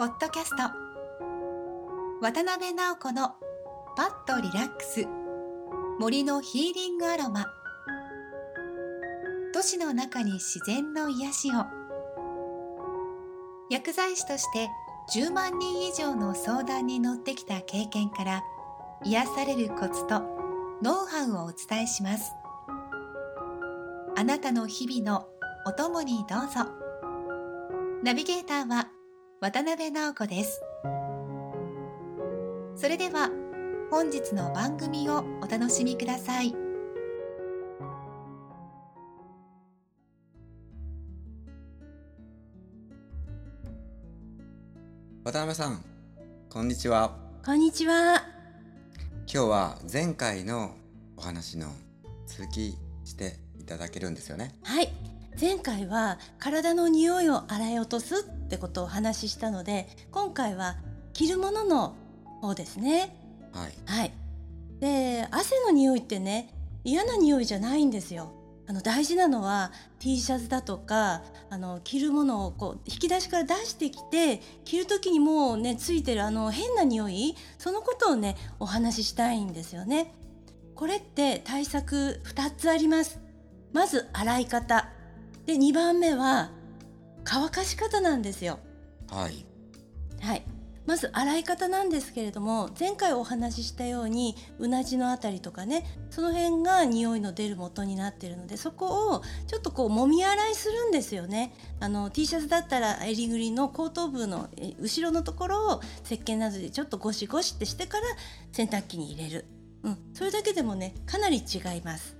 [0.00, 0.62] ポッドキャスト。
[2.22, 3.34] 渡辺直子の
[3.98, 5.06] パッとリラックス。
[5.98, 7.44] 森のヒーリングアロマ。
[9.52, 11.66] 都市の中に自然の癒しを。
[13.68, 14.70] 薬剤師として
[15.14, 18.42] 10万人以上の相談に乗ってきた経験から
[19.04, 20.22] 癒されるコツと
[20.82, 22.32] ノウハウをお伝えします。
[24.16, 25.28] あなたの日々の
[25.66, 26.70] お供にどうぞ。
[28.02, 28.88] ナビゲーターは
[29.42, 30.60] 渡辺直子です
[32.76, 33.30] それでは
[33.90, 36.54] 本日の番組をお楽しみください
[45.24, 45.82] 渡辺さん
[46.50, 48.22] こんにちはこんにちは。
[49.26, 50.74] 今日は前回の
[51.16, 51.68] お話の
[52.26, 52.76] 続き
[53.06, 54.90] していただけるんですよねはい。
[55.38, 60.76] 前回は体の匂いを洗い落とすってことをお話ししたので、今回は
[61.12, 61.94] 着るものの
[62.40, 63.16] 方ですね。
[63.52, 64.12] はいはい。
[64.80, 68.32] で、汗の匂いってね、嫌な匂いじゃないんですよ。
[68.70, 80.14] あの大事なのは T シャツだとかあの着るものをこう引き出しから出してきて着る時にもうねついてるあの変な匂いそのことをねお話ししたいんですよね。
[80.76, 83.18] これって対策2つあります。
[83.72, 84.88] まず洗い方
[85.50, 86.50] で2番目は
[87.24, 88.60] 乾かし方なんですよ。
[89.10, 89.44] はい。
[90.20, 90.44] はい。
[90.86, 101.52] まず洗い方なんですけれども前回お話ししたようにうなじのあたりとかねその辺が匂いの出る元になってるのでそこをちょっとこう揉み洗いするんですよね。
[101.80, 108.04] あの T シャツだったら襟ぐりの後頭部のえ後ろのところを石鹸などでちょっとゴシゴシってしてから
[108.52, 109.44] 洗濯機に入れる、
[109.82, 112.19] うん、それだけでもねかなり違います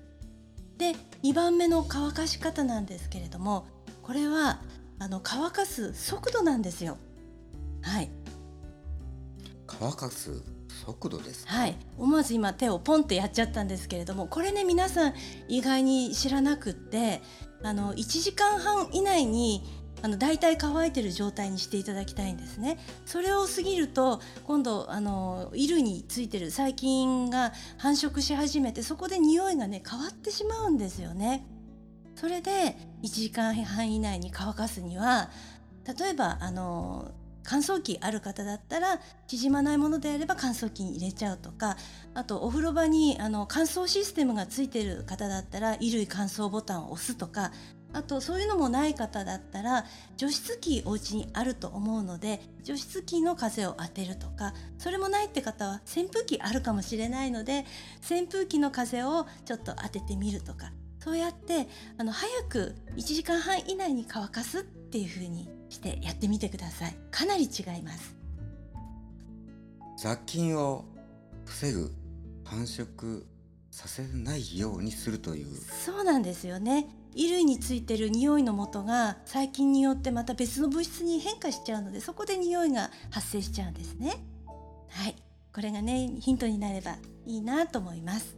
[0.81, 3.67] で2番目の乾かし方なんですけれども
[4.03, 4.59] これは
[4.98, 6.97] あの乾かす速度なんですよ。
[7.83, 8.11] はい。
[9.67, 10.42] 乾かす
[10.84, 11.53] 速度ですか？
[11.53, 15.14] はい、思わず今手をポンってやっちゃったんですけれどもこれね皆さん
[15.48, 17.23] 意外に知らなくって
[17.62, 19.62] あの1時間半以内に
[20.02, 22.78] あの大体乾いてる状態にしていただきたいんですね。
[23.05, 31.46] それを過ぎると今度あの衣類についてる細菌が繁殖し始めてそこで匂いがね変わってしまうんですよね。
[32.14, 35.30] それで1時間半以内に乾かすには
[35.98, 37.12] 例えばあの
[37.42, 41.77] 乾燥機ある方だったら縮まないものであれば乾燥機に入れちゃうとか
[42.14, 47.52] あとお風呂場にあの乾燥システムがついてる方だったら衣類乾燥ボタンを押すとか
[47.92, 49.84] あとそういうのもない方だったら
[50.17, 57.64] 除湿機お家にあると思うので除湿機の風を当てるとかそれもないって方は扇風機あるかもしれないので
[58.08, 61.67] 扇風機の風をちょっと当ててみるとかそうやって
[61.98, 66.96] あの早く1時間半以内に乾かすっていう風にしてやってみてください。
[67.11, 68.17] かなり違います。
[69.96, 70.84] 雑菌を
[71.46, 71.92] 防ぐ
[72.45, 73.24] 繁殖
[73.70, 75.46] させないようにするという。
[75.84, 84.25] そうなんですよね衣類についてる匂いの元が細菌によってまた別の物質に変化しちゃうのでそこで匂いが発生しちゃうんですね。
[84.89, 85.17] はい。
[85.53, 88.37] これがねヒントになればいいなと思います。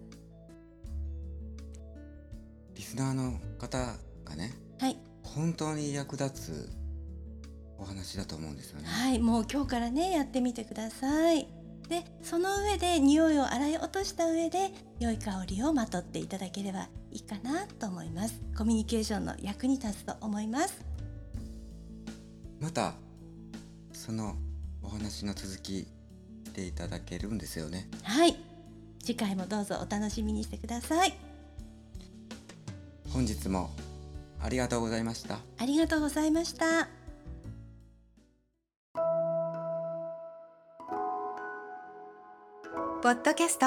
[2.75, 3.79] リスナーの方
[4.25, 4.97] がねはい。
[5.23, 6.71] 本当に役立つ
[7.79, 8.89] お話だと思うんですよね。
[8.89, 9.19] はい。
[9.19, 11.47] もう今日からねやってみてください。
[11.89, 18.41] でその上で匂いを洗い落とした上で良い香りをまとっていただければいいかなと思います。
[18.57, 20.83] コミュニケーションの役に立つと思います。
[22.59, 22.95] また
[23.93, 24.35] その
[24.83, 25.87] お話の続き
[26.45, 27.89] していただけるんですよね。
[28.03, 28.37] はい。
[29.03, 31.15] 次回もどうぞお楽しみにしてください。
[33.11, 33.71] 本日も
[34.41, 35.39] ありがとうございました。
[35.59, 36.89] ありがとうございました。
[43.03, 43.67] ポッドキャスト。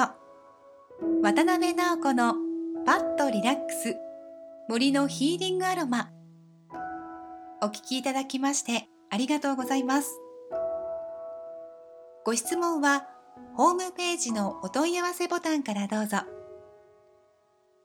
[1.22, 2.45] 渡辺直子の
[2.86, 3.96] パッとリラックス。
[4.68, 6.08] 森のヒーリングアロマ。
[7.60, 10.20] お聞きいただきましてありがとうございます。
[12.24, 13.08] ご質問は
[13.56, 16.18] ホームページのお問い合わせボタンからどうぞ。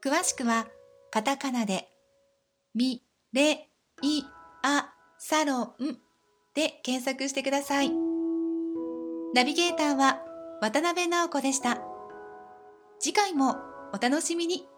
[0.04, 0.68] 詳しくは
[1.10, 1.88] カタカナで
[2.72, 3.68] ミレ
[4.02, 4.22] イ
[4.62, 4.88] ア
[5.18, 5.98] サロン
[6.54, 7.90] で検索してください。
[9.34, 10.20] ナビゲーターは
[10.60, 11.80] 渡辺直子でした。
[13.00, 13.56] 次回も
[13.92, 14.68] お楽しみに。